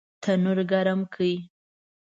[0.23, 1.35] تنور ګرم کړئ